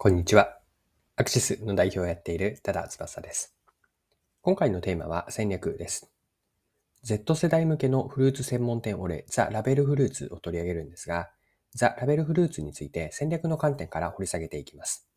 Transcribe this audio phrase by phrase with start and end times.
[0.00, 0.60] こんにちは。
[1.16, 3.56] アクシスの代表をやっている多田翼です。
[4.42, 6.08] 今回のテーマは戦略です。
[7.02, 11.30] Z 世代向けのフルーツ専門店オレザ・ラベルフルーツを取り上げるんですが、
[11.74, 15.08] ザ・ラベルフルーツについて戦略の観点から掘り下げていきます。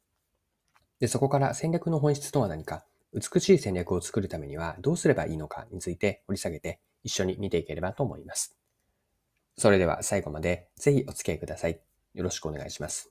[0.99, 8.57] でそこから戦略の本質とは何か、美しい戦略を作るためにはどうすればいいのかについて掘り下げて一緒に見ていければと思います。
[9.59, 11.79] それでは最後までぜひお付き合いください。
[12.15, 13.10] よろしくお願いします。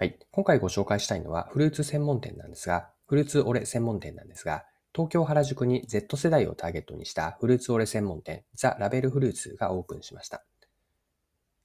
[0.00, 0.16] はい。
[0.30, 4.64] 今回ご紹介したいのはフルーツ専門店なんですが、フルーツオレ専門店なんですが、
[4.94, 10.44] 東京原宿に Z 世代をターゲットにしたフルーツオレ専門店ザ・ラベルフルーツがオープンしました。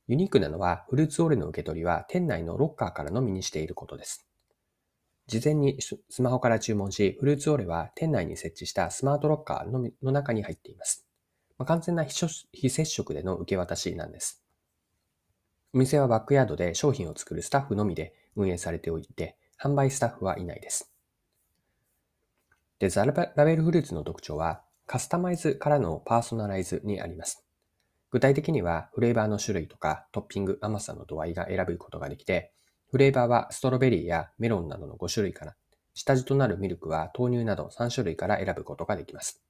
[0.08, 4.26] ユニークなのはフルーツオレの受け取りは店内のロッカーからのみにしていることです。
[5.28, 11.06] 事前にスマホから注文し、フルーツオレは店内に設置したスマートロッカーのの中に入っています。
[11.60, 14.44] まあ、完全な非接触での受け渡しなんです。
[15.76, 20.92] お店はバックヤードで商品を作るスタッフのみで運営されておいて、販売スタッフはいないです。
[22.80, 27.46] で、ザラベルフルーツの特徴は、カスタマイズからのパーソナライズにあります。
[28.12, 32.52] 具体的には、フレーバーの種類とかトッピング甘さの度合いが選ぶことができて、
[32.92, 35.56] フレーバーはストロベリーやメロンなどの5種類から、
[35.94, 39.42] 下地となるミルクは豆乳など3種類から選ぶことができます。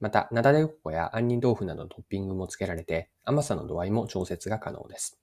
[0.00, 5.18] また、ナダデココや杏仁豆腐などのトッピングも付けられて、甘さの度合いも調節が可能です。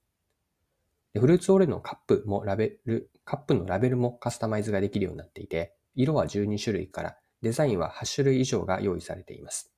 [1.20, 9.74] フルーツオレのカップもラベル、カップのラベルもカスタマイズができるようになっていて、色は12種類からデザインは8種類以上が用意されています。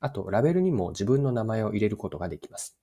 [0.00, 2.76] あと、ラベルにも自分の名前を入れることができます。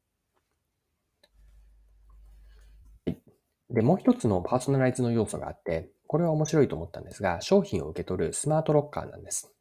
[3.70, 9.54] で、もう一つのパーソナライズの要素があって、これは面白いと思ったんですが、商品を受け取るスマートロッカーなんです。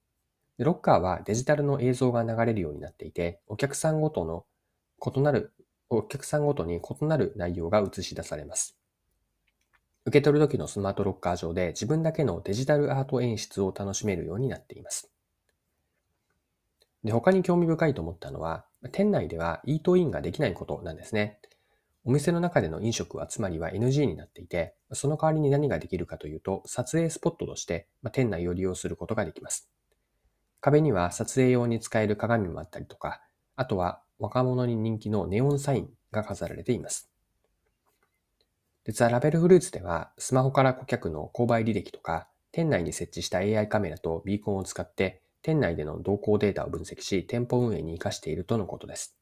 [0.58, 4.44] ロッカーはデジタルの映像が流れるようになっていて、お客さんごとの
[5.04, 5.52] 異なる
[5.92, 8.76] お客さんごとに異なる内容が映し出されます。
[10.06, 15.10] 受け取る時のスマートロッカー上で自分だけのデジタルアート演出を楽しめるようになっています。
[17.02, 21.40] で他に興味深いと思ったのは、店内ではイートインができないことなんですね。
[22.04, 29.68] お店の中での飲食はつまりは NG になっていて、その代わりに何ができるかというと、撮影スポットとして店内を利用することができます。
[30.60, 33.20] 壁には撮影用に使える鏡もあったりとか、
[33.56, 37.10] あとは若者に人気のネオンサインが飾られています。
[38.84, 49.16] でザ・ラベルフルーツでは、スマホから顧客の購買履歴とか、店内に設置した AI カメラとビーコンを使って、店内での動向データを分析し、店舗運営に活かしているとのことです。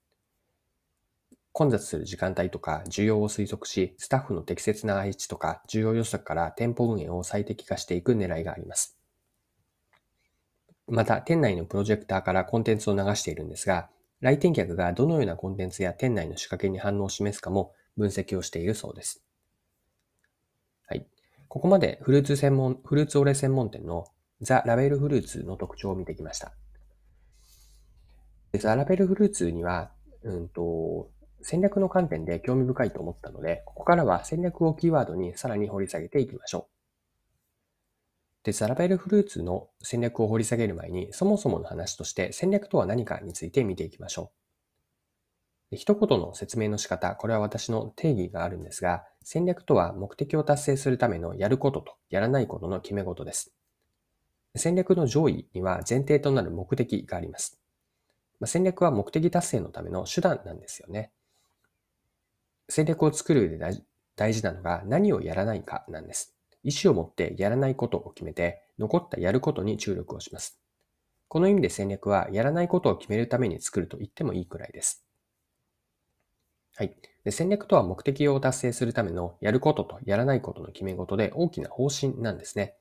[1.53, 8.97] 混雑する時間帯とか需要を推測し、スタッフの適切な配置とか需要予測から店舗運営を最適化していく狙いがあります。
[10.87, 13.91] また、店内のプロジェクターからコンテンツを流しているんですが、
[14.21, 19.23] 来店客がどのようなコンテンツや店内の仕掛けに反応を示すかも分析をしているそうです。
[20.87, 21.07] はい。
[21.49, 24.07] ここまでフルーツ専門、フルーツオレ専門店の
[24.41, 26.53] ザ・ラベルフルーツの特徴を見てきました。
[28.55, 29.91] ザ・ラベルフルーツには、
[30.23, 31.11] うんと、
[31.43, 36.78] 戦略の観点で興味深いと思ったので、ここからは戦略をキーワードにさらに掘り下げていきましょう。
[38.49, 44.33] で、ザラベルフルーツの戦略を掘り下げる前に、そもそもの話として戦略とは何かについて見ていきましょ
[45.71, 45.77] う。
[45.77, 53.53] 一言の説明の仕方、これは私の定義があるんですが、戦略とは目的を達成するためのやることとやらないことの決め事です。
[54.57, 57.61] 戦略の上位には前提となる目的があります。
[58.41, 61.13] まあ、戦略は目的達成のための手段なんですよね。
[62.71, 63.59] 戦略を作る上で
[64.17, 66.38] 大事なのが何をやらないかなんです。
[66.69, 70.61] 意思を持ってやらないことを決めて、残ったやることに注力をします。
[71.27, 75.03] この意味で戦略は、やらないことを決めるために作ると言ってもいいくらいです。
[76.77, 76.95] はい。
[77.25, 82.77] で戦略とは目的を達成するためのやることとやらないことの決め事で大きな方針なんですね。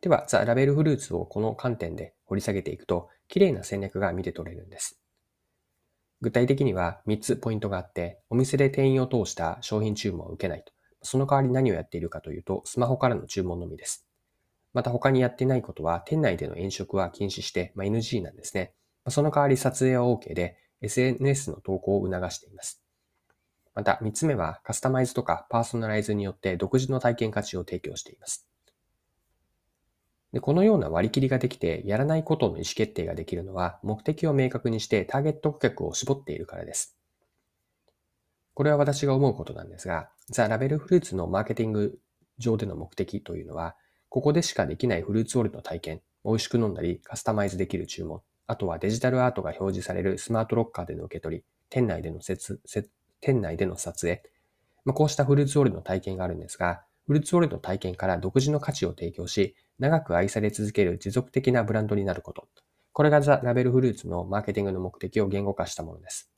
[0.00, 5.00] では、ザ・ラベルフルーツをこの観点で掘り下げていくと、綺麗な戦略が見て取れるんです。
[6.20, 10.75] 具体的には3つポイントがあって、お店で店員を通した商品注文を受けないと。
[11.06, 14.06] その代わり何をやっているかというと、スマホからの注文のみです。
[14.74, 18.74] また他にやってないことは、店内での飲食は禁止して、まあ、NG なんですね。
[19.08, 22.82] その代わり撮影は OK で、SNS の投稿を促しています。
[23.74, 28.48] また、三つ目は、カスタマイズとかパーソナライズによって独自の体験価値を提供しています。
[30.32, 36.95] でこのような割り切りができて、やらないことの意思決定ができるのは、目的を明確にしてターゲット顧客を絞っているからです。
[38.56, 41.98] これは私が思うことなんですが、ザ・ラベルフルーツのマーケティング
[42.38, 43.76] 上での目的というのは、
[44.08, 52.58] ここでしかできないフルーツオールの体験、美味しく飲んだりカスタマイズできる注文、あとはデジタルアートが表示されるスマートロッカーでの受け取り、店内での設
[53.20, 54.22] 店内での撮影、
[54.86, 62.48] まあ、こうしたフルーツオールの体験があるんですが、フルーツオールの体験から独自の価値を提供し、長く愛され続ける持続的なブランドになること。
[62.94, 66.30] これがザ・ラベルフルーツのマーケティングの目的を言語化したものです。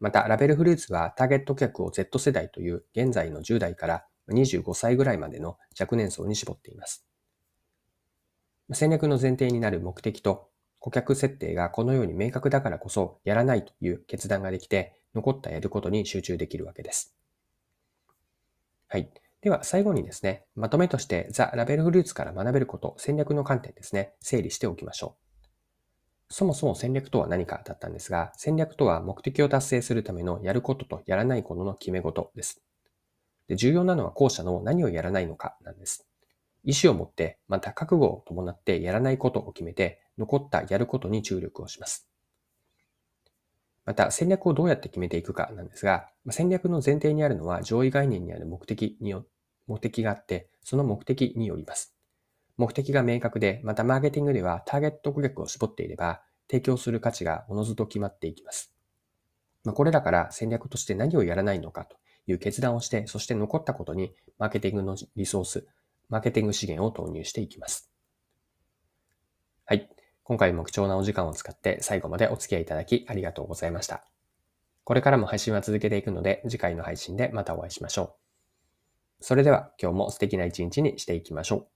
[0.00, 7.06] また、ラベルフルーツはターゲット客を Z 世代という現在の10代から25歳ぐらいまでの若年層に絞っています。
[8.72, 10.50] 戦略の前提になる目的と
[10.80, 17.16] 顧客設定がこのように明確だからこそやらないという決断ができて残ったやることに集中できるわけです。
[18.88, 19.08] はい。
[19.40, 25.25] では最後にですね、まとめとしてザ・ラベルフルーツから学べること、戦略の観点ですね、整理しておきましょう。
[26.28, 32.62] そもそも戦略とは何かだったんですが、戦略とは目的を達成するためのやることとやらないことの決め事です。
[33.48, 36.08] で重要なのは後者の何をやらないのかなんです。
[36.64, 42.08] 意思を持って、また覚悟を伴ってやらないことを決めて、残ったやることに注力をします。
[43.84, 49.24] また、戦略をどうやって決めていくかなんですが、戦略の前提にあるのは上位概念にある目的によ、
[49.68, 51.95] 目的があって、その目的によります。
[52.56, 58.72] 目的が明確で、またマーケティングではターゲット顧客を絞っていれば、提供する価値がおのずと決まっていきます。
[59.64, 65.66] まあ、これらから戦略として何をやらないのかという決断をして、そして残ったことにマーケティングのリソース、
[66.08, 67.90] マーケティング資源を投入していきます。
[69.64, 69.90] はい。
[70.22, 74.04] 今回も貴重なお時間を使って最後までお付き合いいただきありがとうございました。
[74.84, 78.16] これからも配信は続けていくので、次回の配信でまたお会いしましょ
[79.20, 79.24] う。
[79.24, 81.75] それでは今日も素敵な一日にしていきましょう。